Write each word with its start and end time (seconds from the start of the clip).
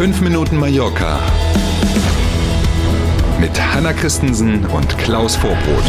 5 0.00 0.22
Minuten 0.22 0.56
Mallorca 0.56 1.20
mit 3.38 3.50
Hanna 3.60 3.92
Christensen 3.92 4.64
und 4.64 4.96
Klaus 4.96 5.36
Vorbrot. 5.36 5.84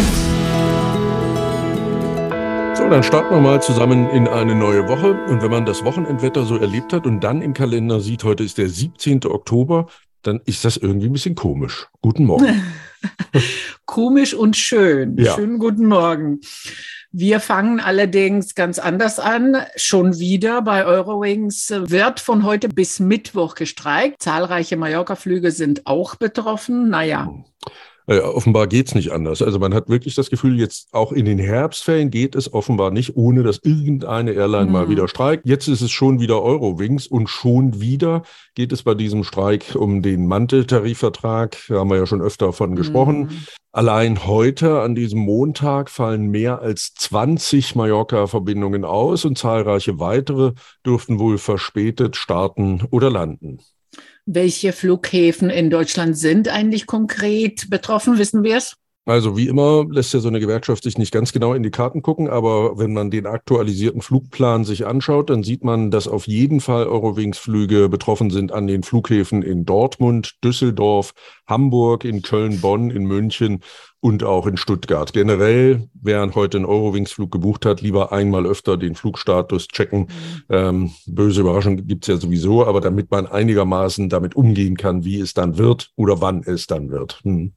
So, 2.75 2.89
dann 2.89 3.03
starten 3.03 3.33
wir 3.33 3.39
mal 3.39 3.61
zusammen 3.61 4.09
in 4.09 4.27
eine 4.27 4.53
neue 4.53 4.89
Woche. 4.89 5.13
Und 5.29 5.41
wenn 5.41 5.49
man 5.49 5.65
das 5.65 5.85
Wochenendwetter 5.85 6.43
so 6.43 6.57
erlebt 6.57 6.91
hat 6.91 7.05
und 7.05 7.21
dann 7.21 7.41
im 7.41 7.53
Kalender 7.53 8.01
sieht, 8.01 8.25
heute 8.25 8.43
ist 8.43 8.57
der 8.57 8.67
17. 8.67 9.23
Oktober, 9.27 9.87
dann 10.23 10.41
ist 10.43 10.65
das 10.65 10.75
irgendwie 10.75 11.05
ein 11.05 11.13
bisschen 11.13 11.35
komisch. 11.35 11.87
Guten 12.01 12.25
Morgen. 12.25 12.61
komisch 13.85 14.33
und 14.33 14.57
schön. 14.57 15.17
Ja. 15.17 15.35
Schönen 15.35 15.59
guten 15.59 15.87
Morgen. 15.87 16.41
Wir 17.13 17.41
fangen 17.41 17.81
allerdings 17.81 18.55
ganz 18.55 18.79
anders 18.79 19.19
an. 19.19 19.57
Schon 19.75 20.17
wieder 20.19 20.61
bei 20.61 20.85
Eurowings 20.85 21.69
wird 21.69 22.21
von 22.21 22.43
heute 22.43 22.69
bis 22.69 23.01
Mittwoch 23.01 23.55
gestreikt. 23.55 24.21
Zahlreiche 24.21 24.77
Mallorca-Flüge 24.77 25.51
sind 25.51 25.87
auch 25.87 26.15
betroffen. 26.15 26.89
Naja. 26.89 27.29
Äh, 28.07 28.19
offenbar 28.19 28.67
geht's 28.67 28.95
nicht 28.95 29.11
anders. 29.11 29.41
Also 29.41 29.59
man 29.59 29.73
hat 29.73 29.87
wirklich 29.89 30.15
das 30.15 30.29
Gefühl, 30.29 30.59
jetzt 30.59 30.87
auch 30.93 31.11
in 31.11 31.25
den 31.25 31.39
Herbstferien 31.39 32.09
geht 32.09 32.35
es 32.35 32.51
offenbar 32.53 32.91
nicht, 32.91 33.15
ohne 33.15 33.43
dass 33.43 33.59
irgendeine 33.63 34.31
Airline 34.31 34.71
mal 34.71 34.85
Mhm. 34.85 34.89
wieder 34.91 35.07
streikt. 35.07 35.45
Jetzt 35.45 35.67
ist 35.67 35.81
es 35.81 35.91
schon 35.91 36.19
wieder 36.19 36.41
Eurowings 36.41 37.07
und 37.07 37.29
schon 37.29 37.79
wieder 37.79 38.23
geht 38.55 38.71
es 38.71 38.83
bei 38.83 38.95
diesem 38.95 39.23
Streik 39.23 39.75
um 39.75 40.01
den 40.01 40.27
Manteltarifvertrag. 40.27 41.57
Da 41.67 41.75
haben 41.79 41.89
wir 41.89 41.97
ja 41.97 42.05
schon 42.05 42.21
öfter 42.21 42.53
von 42.53 42.75
gesprochen. 42.75 43.19
Mhm. 43.19 43.29
Allein 43.73 44.25
heute, 44.27 44.81
an 44.81 44.95
diesem 44.95 45.19
Montag, 45.19 45.89
fallen 45.89 46.27
mehr 46.29 46.59
als 46.61 46.93
20 46.95 47.75
Mallorca-Verbindungen 47.75 48.83
aus 48.83 49.23
und 49.23 49.37
zahlreiche 49.37 49.97
weitere 49.99 50.51
dürften 50.85 51.19
wohl 51.19 51.37
verspätet 51.37 52.17
starten 52.17 52.81
oder 52.89 53.09
landen. 53.09 53.59
Welche 54.25 54.71
Flughäfen 54.71 55.49
in 55.49 55.69
Deutschland 55.69 56.17
sind 56.17 56.47
eigentlich 56.47 56.85
konkret 56.85 57.69
betroffen? 57.69 58.17
Wissen 58.17 58.43
wir 58.43 58.57
es? 58.57 58.75
Also 59.05 59.35
wie 59.35 59.47
immer 59.47 59.83
lässt 59.89 60.13
ja 60.13 60.19
so 60.19 60.27
eine 60.27 60.39
Gewerkschaft 60.39 60.83
sich 60.83 60.95
nicht 60.99 61.11
ganz 61.11 61.33
genau 61.33 61.55
in 61.55 61.63
die 61.63 61.71
Karten 61.71 62.03
gucken, 62.03 62.29
aber 62.29 62.77
wenn 62.77 62.93
man 62.93 63.09
den 63.09 63.25
aktualisierten 63.25 64.01
Flugplan 64.01 64.63
sich 64.63 64.85
anschaut, 64.85 65.31
dann 65.31 65.41
sieht 65.41 65.63
man, 65.63 65.89
dass 65.89 66.07
auf 66.07 66.27
jeden 66.27 66.59
Fall 66.59 66.85
Eurowings-Flüge 66.85 67.89
betroffen 67.89 68.29
sind 68.29 68.51
an 68.51 68.67
den 68.67 68.83
Flughäfen 68.83 69.41
in 69.41 69.65
Dortmund, 69.65 70.35
Düsseldorf, 70.43 71.13
Hamburg, 71.47 72.05
in 72.05 72.21
Köln, 72.21 72.61
Bonn, 72.61 72.91
in 72.91 73.05
München 73.05 73.61
und 74.01 74.23
auch 74.23 74.45
in 74.45 74.57
Stuttgart. 74.57 75.13
Generell, 75.13 75.89
wer 75.95 76.35
heute 76.35 76.57
einen 76.57 76.65
Eurowings-Flug 76.67 77.31
gebucht 77.31 77.65
hat, 77.65 77.81
lieber 77.81 78.11
einmal 78.11 78.45
öfter 78.45 78.77
den 78.77 78.93
Flugstatus 78.93 79.67
checken. 79.67 80.09
Ähm, 80.47 80.91
böse 81.07 81.41
Überraschung 81.41 81.87
gibt's 81.87 82.07
ja 82.07 82.17
sowieso, 82.17 82.67
aber 82.67 82.81
damit 82.81 83.09
man 83.09 83.25
einigermaßen 83.25 84.09
damit 84.09 84.35
umgehen 84.35 84.77
kann, 84.77 85.03
wie 85.03 85.19
es 85.19 85.33
dann 85.33 85.57
wird 85.57 85.89
oder 85.95 86.21
wann 86.21 86.43
es 86.43 86.67
dann 86.67 86.91
wird. 86.91 87.19
Hm. 87.23 87.53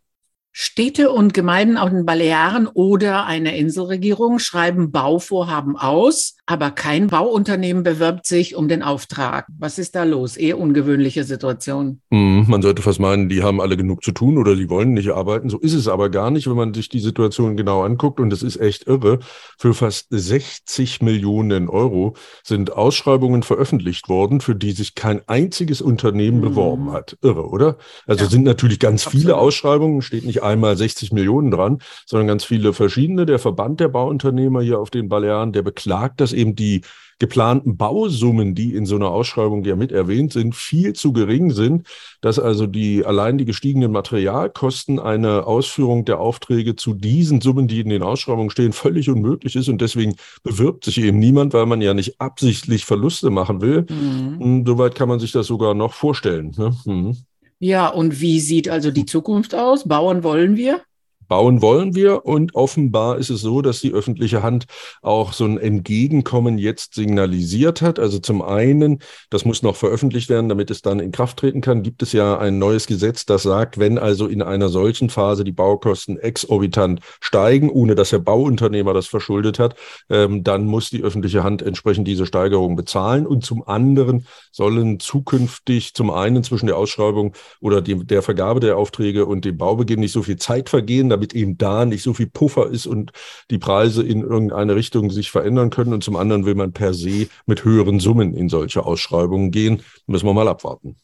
Städte 0.57 1.11
und 1.11 1.35
Gemeinden 1.35 1.77
auf 1.77 1.91
den 1.91 2.07
Balearen 2.07 2.69
oder 2.69 3.27
eine 3.27 3.57
Inselregierung 3.59 4.39
schreiben 4.39 4.93
Bauvorhaben 4.93 5.77
aus, 5.77 6.37
aber 6.47 6.71
kein 6.71 7.07
Bauunternehmen 7.07 7.83
bewirbt 7.85 8.27
sich 8.27 8.55
um 8.55 8.69
den 8.69 8.83
Auftrag. 8.83 9.47
Was 9.59 9.79
ist 9.79 9.95
da 9.95 10.05
los? 10.05 10.37
Eher 10.37 10.59
ungewöhnliche 10.59 11.25
Situation. 11.25 12.01
Hm, 12.11 12.45
Man 12.49 12.61
sollte 12.61 12.83
fast 12.83 13.01
meinen, 13.01 13.31
die 13.31 13.43
haben 13.43 13.63
alle 13.63 13.79
genug 13.79 14.05
zu 14.05 14.13
tun 14.13 14.37
oder 14.37 14.55
die 14.55 14.69
wollen 14.69 14.93
nicht 14.93 15.11
arbeiten. 15.11 15.49
So 15.49 15.59
ist 15.59 15.73
es 15.73 15.89
aber 15.89 16.11
gar 16.11 16.31
nicht, 16.31 16.47
wenn 16.47 16.57
man 16.57 16.75
sich 16.75 16.91
die 16.91 17.01
Situation 17.01 17.57
genau 17.57 17.83
anguckt. 17.83 18.21
Und 18.21 18.31
es 18.33 18.43
ist 18.43 18.59
echt 18.61 18.87
irre. 18.87 19.21
Für 19.59 19.73
fast 19.73 20.09
60 20.11 21.01
Millionen 21.01 21.71
Euro 21.71 22.15
sind 22.43 22.73
Ausschreibungen 22.73 23.43
veröffentlicht 23.43 24.11
worden, 24.11 24.43
für 24.43 24.55
die 24.55 24.73
sich 24.73 24.95
kein 24.95 25.23
einziges 25.27 25.81
Unternehmen 25.81 26.39
Mhm. 26.39 26.43
beworben 26.43 26.93
hat. 26.93 27.17
Irre, 27.23 27.49
oder? 27.49 27.79
Also 28.07 28.25
Ja, 28.25 28.31
sind 28.31 28.45
natürlich 28.45 28.79
ganz 28.81 29.05
viele 29.05 29.33
absolut. 29.35 29.41
Ausschreibungen, 29.49 30.03
steht 30.03 30.27
nicht 30.27 30.43
einmal 30.43 30.77
60 30.77 31.11
Millionen 31.11 31.51
dran, 31.51 31.79
sondern 32.05 32.27
ganz 32.29 32.45
viele 32.45 32.75
verschiedene. 32.75 33.25
Der 33.25 33.39
Verband 33.39 33.81
der 33.81 33.89
Bauunternehmer 33.89 34.61
hier 34.61 34.79
auf 34.79 34.91
den 34.91 35.09
Balearen, 35.09 35.53
der 35.55 35.63
beklagt, 35.63 36.21
dass 36.21 36.34
eben 36.35 36.55
die 36.55 36.83
geplanten 37.19 37.77
Bausummen, 37.77 38.55
die 38.55 38.75
in 38.75 38.87
so 38.87 38.97
einer 38.97 39.09
Ausschreibung 39.09 39.65
ja 39.65 39.77
mit 39.77 39.93
erwähnt 39.93 40.33
sind, 40.33 40.55
viel 40.55 40.93
zu 40.95 41.13
gering 41.13 41.53
sind, 41.53 41.87
dass 42.21 42.39
also 42.39 42.67
die 42.67 43.05
allein 43.05 43.39
die 43.39 43.45
gestiegenen 43.45 43.93
Materialkosten 43.93 44.99
eine 44.99 45.47
Ausführung 45.47 46.05
der 46.05 46.21
Aufträge 46.21 46.77
zu 46.77 46.95
diesen 46.95 47.41
Summen, 47.41 47.69
die 47.69 47.81
in 47.81 47.89
den 47.89 48.03
Ausschreibungen 48.03 48.51
stehen, 48.51 48.73
völlig 48.73 49.09
unmöglich 49.09 49.57
ist 49.57 49.69
und 49.69 49.81
deswegen 49.81 50.17
bewirbt 50.43 50.85
sich 50.85 50.99
eben 50.99 51.19
niemand, 51.19 51.55
weil 51.55 51.67
man 51.67 51.81
ja 51.81 51.95
nicht 51.95 52.21
absichtlich 52.21 52.85
Verluste 52.85 53.31
machen 53.31 53.61
will. 53.61 53.87
Mhm. 53.89 54.41
Hm, 54.41 54.67
Soweit 54.67 54.95
kann 54.95 55.09
man 55.09 55.21
sich 55.21 55.33
das 55.33 55.47
sogar 55.47 55.75
noch 55.75 55.95
vorstellen. 55.95 56.53
Ne? 56.57 56.77
Hm. 56.85 57.17
Ja, 57.61 57.89
und 57.89 58.21
wie 58.21 58.41
sieht 58.41 58.69
also 58.69 58.91
die 58.91 59.07
Zukunft 59.07 59.55
aus? 59.55 59.87
Bauen 59.87 60.23
wollen 60.23 60.57
wir? 60.57 60.83
Bauen 61.29 61.63
wollen 61.63 61.95
wir 61.95 62.25
und 62.25 62.55
offenbar 62.55 63.19
ist 63.19 63.31
es 63.31 63.41
so, 63.41 63.63
dass 63.63 63.81
die 63.81 63.93
öffentliche 63.93 64.43
Hand 64.43 64.67
auch 65.03 65.33
so 65.33 65.45
ein 65.45 65.59
Entgegenkommen 65.59 66.59
jetzt 66.59 66.95
signalisiert 66.95 67.83
hat. 67.83 67.99
Also 67.99 68.19
zum 68.19 68.43
einen, 68.43 69.01
das 69.31 69.45
muss 69.45 69.63
noch 69.63 69.77
veröffentlicht 69.77 70.29
werden, 70.29 70.49
damit 70.49 70.71
es 70.71 70.83
dann 70.83 71.01
in 71.01 71.13
Kraft 71.13 71.39
treten 71.39 71.61
kann, 71.61 71.83
gibt 71.83 72.03
es 72.03 72.13
ja 72.13 72.39
ein 72.39 72.59
neues 72.59 72.87
Gesetz, 72.87 73.25
das 73.27 73.43
sagt, 73.43 73.79
wenn 73.79 73.99
also 73.99 74.27
in 74.27 74.43
einer 74.43 74.69
solchen 74.69 75.11
Phase 75.11 75.45
die 75.45 75.53
Baukosten 75.53 76.19
exorbitant 76.19 77.01
steigen, 77.21 77.71
ohne 77.71 77.95
dass 77.95 78.11
der 78.11 78.19
Bauunternehmer 78.19 78.95
das 78.95 79.07
verschuldet 79.07 79.59
hat, 79.59 79.77
ähm, 80.11 80.45
dann 80.45 80.65
muss 80.67 80.91
die 80.91 81.03
öffentliche 81.03 81.45
Hand 81.45 81.63
entsprechend 81.63 82.07
diese 82.09 82.27
Steigerung 82.27 82.77
bezahlen. 82.77 83.27
Und 83.27 83.45
zum 83.45 83.67
anderen 83.67 84.27
sollen 84.53 85.01
zukünftig 85.01 85.95
zum 85.95 86.11
einen 86.11 86.43
zwischen 86.43 86.67
der 86.67 86.77
Ausschreibung 86.77 87.35
oder 87.61 87.83
dem, 87.83 88.07
der 88.07 88.23
Vergabe 88.23 88.61
der 88.61 88.77
Aufträge 88.77 89.27
und 89.27 89.45
dem 89.45 89.57
Baubeginn 89.57 90.01
nicht 90.01 90.13
so 90.13 90.23
viel 90.23 90.37
Zeit 90.37 90.69
vergehen, 90.69 91.09
damit 91.15 91.35
eben 91.35 91.57
da 91.57 91.85
nicht 91.85 92.03
so 92.03 92.13
viel 92.13 92.27
Puffer 92.27 92.69
ist 92.69 92.87
und 92.87 93.13
die 93.51 93.59
Preise 93.59 94.03
in 94.03 94.23
irgendeine 94.23 94.75
Richtung 94.75 95.11
sich 95.11 95.31
verändern 95.31 95.71
können. 95.71 95.93
Und 95.93 96.05
zum 96.05 96.17
anderen 96.17 96.45
will 96.45 96.55
man 96.55 96.73
per 96.73 96.93
se 96.93 97.29
mit 97.47 97.65
höheren 97.65 98.01
Summen 98.01 98.35
in 98.35 98.49
solche 98.49 98.85
Ausschreibungen 98.85 99.51
gehen. 99.51 99.83
Müssen 100.07 100.27
wir 100.27 100.35
mal 100.35 100.49
abwarten. 100.49 100.97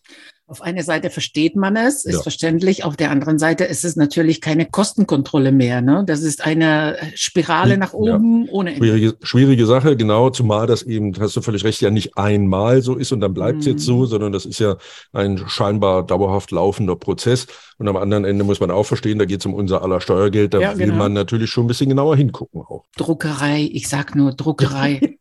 Auf 0.50 0.62
einer 0.62 0.82
Seite 0.82 1.10
versteht 1.10 1.54
man 1.54 1.76
es, 1.76 2.04
ist 2.04 2.14
Ja. 2.16 2.22
verständlich. 2.22 2.82
Auf 2.82 2.96
der 2.96 3.12
anderen 3.12 3.38
Seite 3.38 3.62
ist 3.62 3.84
es 3.84 3.94
natürlich 3.94 4.40
keine 4.40 4.66
Kostenkontrolle 4.66 5.52
mehr. 5.52 5.80
Ne? 5.80 6.02
Das 6.04 6.22
ist 6.22 6.44
eine 6.44 6.96
Spirale 7.14 7.78
nach 7.78 7.92
Ja. 7.92 8.16
oben 8.16 8.48
ohne 8.48 8.70
Ende. 8.74 8.84
Schwierige, 8.84 9.16
schwierige 9.22 9.66
Sache, 9.66 9.96
genau, 9.96 10.30
zumal 10.30 10.66
das 10.66 10.82
eben, 10.82 11.14
hast 11.20 11.36
du 11.36 11.40
völlig 11.40 11.62
recht, 11.62 11.80
ja 11.82 11.90
nicht 11.90 12.18
einmal 12.18 12.82
so 12.82 12.96
ist 12.96 13.12
und 13.12 13.20
dann 13.20 13.32
bleibt 13.32 13.60
es 13.60 13.66
Mhm. 13.66 13.72
jetzt 13.72 13.84
so, 13.84 14.06
sondern 14.06 14.32
das 14.32 14.44
ist 14.44 14.58
ja 14.58 14.76
ein 15.12 15.38
scheinbar 15.46 16.04
dauerhaft 16.04 16.50
laufender 16.50 16.96
Prozess. 16.96 17.46
Und 17.78 17.86
am 17.88 17.96
anderen 17.96 18.24
Ende 18.24 18.42
muss 18.44 18.58
man 18.60 18.70
auch 18.72 18.84
verstehen, 18.84 19.18
da 19.20 19.24
geht 19.26 19.40
es 19.40 19.46
um 19.46 19.54
unser 19.54 19.82
aller 19.82 20.00
Steuergeld, 20.00 20.52
da 20.52 20.60
Ja, 20.60 20.76
will 20.76 20.86
genau. 20.86 20.98
man 20.98 21.12
natürlich 21.12 21.48
schon 21.50 21.64
ein 21.64 21.68
bisschen 21.68 21.88
genauer 21.88 22.16
hingucken 22.16 22.60
auch. 22.60 22.84
Druckerei, 22.96 23.70
ich 23.72 23.88
sag 23.88 24.16
nur 24.16 24.32
Druckerei. 24.32 25.16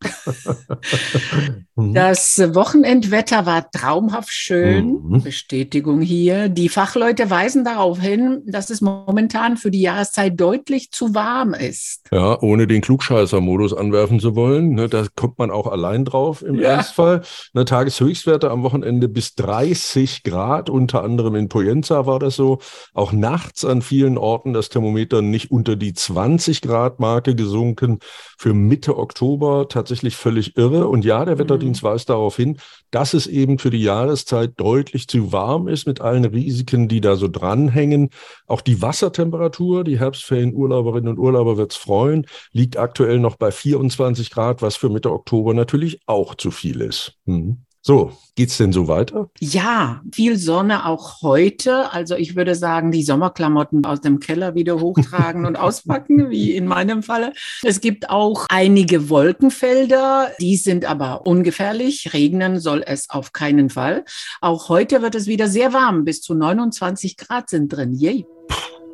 Das 1.76 2.38
Wochenendwetter 2.38 3.46
war 3.46 3.70
traumhaft 3.70 4.30
schön. 4.32 5.00
Mhm. 5.02 5.19
Bestätigung 5.22 6.00
hier. 6.00 6.48
Die 6.48 6.68
Fachleute 6.68 7.30
weisen 7.30 7.64
darauf 7.64 8.00
hin, 8.00 8.42
dass 8.46 8.70
es 8.70 8.80
momentan 8.80 9.56
für 9.56 9.70
die 9.70 9.80
Jahreszeit 9.80 10.38
deutlich 10.40 10.90
zu 10.90 11.14
warm 11.14 11.54
ist. 11.54 12.06
Ja, 12.10 12.40
ohne 12.40 12.66
den 12.66 12.80
Klugscheißer-Modus 12.80 13.74
anwerfen 13.74 14.20
zu 14.20 14.34
wollen. 14.36 14.74
Ne, 14.74 14.88
da 14.88 15.06
kommt 15.16 15.38
man 15.38 15.50
auch 15.50 15.66
allein 15.66 16.04
drauf 16.04 16.42
im 16.42 16.56
Ja. 16.56 16.70
Ernstfall. 16.70 17.22
Ne, 17.52 17.64
Tageshöchstwerte 17.64 18.50
am 18.50 18.62
Wochenende 18.62 19.08
bis 19.08 19.34
30 19.34 20.22
Grad, 20.22 20.70
unter 20.70 21.02
anderem 21.02 21.34
in 21.34 21.48
Poyenza 21.48 22.06
war 22.06 22.18
das 22.18 22.36
so. 22.36 22.58
Auch 22.94 23.12
nachts 23.12 23.64
an 23.64 23.82
vielen 23.82 24.18
Orten 24.18 24.52
das 24.52 24.68
Thermometer 24.68 25.22
nicht 25.22 25.50
unter 25.50 25.76
die 25.76 25.92
20 25.94 26.60
Grad 26.62 27.00
Marke 27.00 27.34
gesunken. 27.34 27.98
Für 28.38 28.54
Mitte 28.54 28.96
Oktober 28.96 29.68
tatsächlich 29.68 30.16
völlig 30.16 30.56
irre. 30.56 30.88
Und 30.88 31.04
ja, 31.04 31.24
der 31.24 31.38
Wetterdienst 31.38 31.82
weist 31.82 32.08
darauf 32.08 32.36
hin, 32.36 32.58
dass 32.90 33.14
es 33.14 33.26
eben 33.26 33.58
für 33.58 33.70
die 33.70 33.82
Jahreszeit 33.82 34.52
deutlich 34.56 35.06
zu 35.10 35.32
warm 35.32 35.68
ist 35.68 35.86
mit 35.86 36.00
allen 36.00 36.24
Risiken, 36.24 36.88
die 36.88 37.00
da 37.00 37.16
so 37.16 37.28
dranhängen. 37.28 38.10
Auch 38.46 38.60
die 38.60 38.80
Wassertemperatur, 38.80 39.84
die 39.84 39.98
Herbstferienurlauberinnen 39.98 41.08
und 41.08 41.18
Urlauber 41.18 41.56
wird's 41.56 41.76
freuen, 41.76 42.26
liegt 42.52 42.76
aktuell 42.76 43.18
noch 43.18 43.36
bei 43.36 43.50
24 43.50 44.30
Grad, 44.30 44.62
was 44.62 44.76
für 44.76 44.88
Mitte 44.88 45.12
Oktober 45.12 45.54
natürlich 45.54 46.00
auch 46.06 46.34
zu 46.34 46.50
viel 46.50 46.80
ist. 46.80 47.18
Hm. 47.26 47.64
So, 47.82 48.12
geht's 48.34 48.58
denn 48.58 48.72
so 48.72 48.88
weiter? 48.88 49.30
Ja, 49.38 50.02
viel 50.12 50.36
Sonne 50.36 50.84
auch 50.84 51.22
heute. 51.22 51.90
Also 51.92 52.14
ich 52.14 52.36
würde 52.36 52.54
sagen, 52.54 52.92
die 52.92 53.02
Sommerklamotten 53.02 53.86
aus 53.86 54.02
dem 54.02 54.20
Keller 54.20 54.54
wieder 54.54 54.80
hochtragen 54.80 55.46
und 55.46 55.56
auspacken, 55.58 56.28
wie 56.28 56.52
in 56.52 56.66
meinem 56.66 57.02
Falle. 57.02 57.32
Es 57.62 57.80
gibt 57.80 58.10
auch 58.10 58.44
einige 58.50 59.08
Wolkenfelder, 59.08 60.30
die 60.38 60.56
sind 60.56 60.84
aber 60.84 61.26
ungefährlich. 61.26 62.12
Regnen 62.12 62.60
soll 62.60 62.82
es 62.86 63.08
auf 63.08 63.32
keinen 63.32 63.70
Fall. 63.70 64.04
Auch 64.42 64.68
heute 64.68 65.00
wird 65.00 65.14
es 65.14 65.26
wieder 65.26 65.48
sehr 65.48 65.72
warm. 65.72 66.04
Bis 66.04 66.20
zu 66.20 66.34
29 66.34 67.16
Grad 67.16 67.48
sind 67.48 67.70
drin. 67.70 67.94
Yay. 67.94 68.26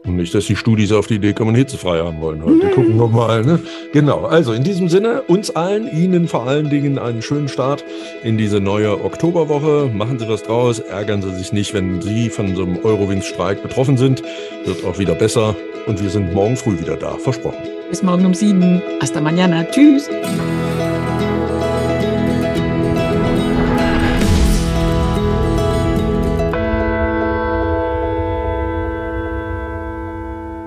Und 0.07 0.17
nicht, 0.17 0.35
dass 0.35 0.47
die 0.47 0.57
Studis 0.57 0.93
auf 0.93 1.07
die 1.07 1.17
Idee 1.17 1.33
kommen, 1.33 1.55
hitzefrei 1.55 1.99
haben 1.99 2.21
wollen 2.21 2.43
heute. 2.45 2.69
Gucken 2.69 2.97
wir 2.97 3.09
mal. 3.09 3.45
Ne? 3.45 3.61
Genau. 3.93 4.25
Also 4.25 4.53
in 4.53 4.63
diesem 4.63 4.89
Sinne, 4.89 5.23
uns 5.23 5.51
allen, 5.51 5.91
Ihnen 5.91 6.29
vor 6.29 6.47
allen 6.47 6.71
Dingen 6.71 6.99
einen 6.99 7.23
schönen 7.23 7.49
Start 7.49 7.85
in 8.23 8.39
diese 8.39 8.61
neue 8.61 9.05
Oktoberwoche. 9.05 9.91
Machen 9.93 10.19
Sie 10.19 10.29
was 10.29 10.43
draus. 10.43 10.79
Ärgern 10.79 11.23
Sie 11.23 11.35
sich 11.35 11.53
nicht, 11.53 11.75
wenn 11.75 12.01
Sie 12.01 12.31
von 12.31 12.55
so 12.55 12.63
einem 12.63 12.79
Eurowings-Streik 12.85 13.63
betroffen 13.63 13.97
sind. 13.97 14.23
Wird 14.65 14.85
auch 14.85 14.99
wieder 14.99 15.15
besser. 15.15 15.57
Und 15.87 16.03
wir 16.03 16.11
sind 16.11 16.33
morgen 16.35 16.57
früh 16.57 16.79
wieder 16.79 16.97
da. 16.97 17.17
Versprochen. 17.19 17.59
Bis 17.89 18.03
morgen 18.03 18.27
um 18.27 18.35
sieben. 18.35 18.83
Hasta 19.01 19.21
mañana. 19.21 19.65
Tschüss. 19.71 20.09